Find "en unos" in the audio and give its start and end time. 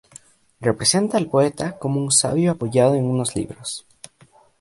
2.95-3.35